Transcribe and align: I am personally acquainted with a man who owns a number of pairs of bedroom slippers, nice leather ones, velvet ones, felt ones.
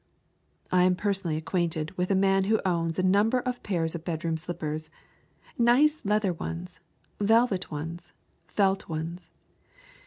I 0.71 0.81
am 0.85 0.95
personally 0.95 1.37
acquainted 1.37 1.95
with 1.95 2.09
a 2.09 2.15
man 2.15 2.45
who 2.45 2.59
owns 2.65 2.97
a 2.97 3.03
number 3.03 3.39
of 3.41 3.61
pairs 3.61 3.93
of 3.93 4.03
bedroom 4.03 4.35
slippers, 4.35 4.89
nice 5.59 6.03
leather 6.03 6.33
ones, 6.33 6.79
velvet 7.19 7.69
ones, 7.69 8.11
felt 8.47 8.89
ones. 8.89 9.29